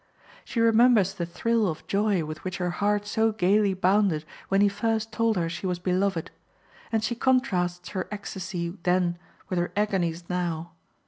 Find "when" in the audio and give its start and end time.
4.49-4.61